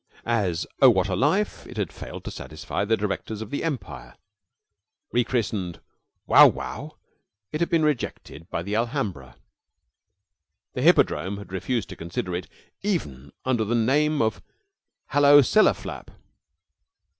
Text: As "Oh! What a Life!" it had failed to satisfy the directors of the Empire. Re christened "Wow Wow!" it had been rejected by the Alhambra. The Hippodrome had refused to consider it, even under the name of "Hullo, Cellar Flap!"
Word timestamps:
As 0.25 0.65
"Oh! 0.81 0.89
What 0.89 1.09
a 1.09 1.15
Life!" 1.15 1.67
it 1.67 1.77
had 1.77 1.93
failed 1.93 2.23
to 2.25 2.31
satisfy 2.31 2.83
the 2.85 2.97
directors 2.97 3.39
of 3.39 3.51
the 3.51 3.63
Empire. 3.63 4.15
Re 5.11 5.23
christened 5.23 5.79
"Wow 6.25 6.47
Wow!" 6.47 6.97
it 7.51 7.59
had 7.59 7.69
been 7.69 7.83
rejected 7.85 8.49
by 8.49 8.63
the 8.63 8.75
Alhambra. 8.75 9.35
The 10.73 10.81
Hippodrome 10.81 11.37
had 11.37 11.53
refused 11.53 11.89
to 11.89 11.95
consider 11.95 12.33
it, 12.35 12.47
even 12.81 13.31
under 13.45 13.63
the 13.63 13.75
name 13.75 14.23
of 14.23 14.41
"Hullo, 15.11 15.43
Cellar 15.43 15.75
Flap!" 15.75 16.09